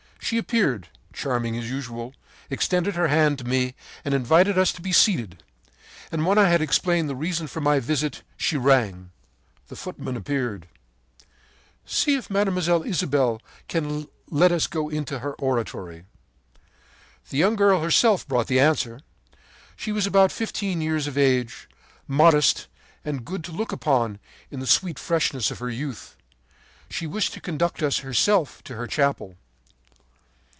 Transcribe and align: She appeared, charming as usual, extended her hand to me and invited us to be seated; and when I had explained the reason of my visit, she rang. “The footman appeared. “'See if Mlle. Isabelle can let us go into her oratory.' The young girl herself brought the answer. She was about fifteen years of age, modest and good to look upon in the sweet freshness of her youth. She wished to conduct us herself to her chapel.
She 0.23 0.37
appeared, 0.37 0.87
charming 1.11 1.57
as 1.57 1.69
usual, 1.69 2.13
extended 2.49 2.95
her 2.95 3.09
hand 3.09 3.37
to 3.39 3.43
me 3.43 3.75
and 4.05 4.13
invited 4.13 4.57
us 4.57 4.71
to 4.71 4.81
be 4.81 4.93
seated; 4.93 5.43
and 6.09 6.25
when 6.25 6.37
I 6.37 6.47
had 6.47 6.61
explained 6.61 7.09
the 7.09 7.17
reason 7.17 7.45
of 7.45 7.55
my 7.57 7.81
visit, 7.81 8.21
she 8.37 8.55
rang. 8.55 9.11
“The 9.67 9.75
footman 9.75 10.15
appeared. 10.15 10.67
“'See 11.85 12.15
if 12.15 12.29
Mlle. 12.29 12.83
Isabelle 12.83 13.41
can 13.67 14.07
let 14.29 14.53
us 14.53 14.67
go 14.67 14.87
into 14.87 15.19
her 15.19 15.33
oratory.' 15.33 16.05
The 17.29 17.37
young 17.39 17.57
girl 17.57 17.81
herself 17.81 18.25
brought 18.25 18.47
the 18.47 18.59
answer. 18.59 19.01
She 19.75 19.91
was 19.91 20.07
about 20.07 20.31
fifteen 20.31 20.79
years 20.79 21.07
of 21.07 21.17
age, 21.17 21.67
modest 22.07 22.67
and 23.03 23.25
good 23.25 23.43
to 23.45 23.51
look 23.51 23.73
upon 23.73 24.17
in 24.49 24.61
the 24.61 24.67
sweet 24.67 24.97
freshness 24.97 25.51
of 25.51 25.59
her 25.59 25.69
youth. 25.69 26.15
She 26.89 27.05
wished 27.05 27.33
to 27.33 27.41
conduct 27.41 27.83
us 27.83 27.97
herself 27.99 28.63
to 28.65 28.75
her 28.77 28.87
chapel. 28.87 29.35